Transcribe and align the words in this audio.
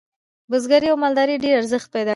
بزګرۍ 0.49 0.87
او 0.91 0.97
مالدارۍ 1.03 1.35
ډیر 1.43 1.55
ارزښت 1.61 1.87
پیدا 1.95 2.09
کړ. 2.09 2.09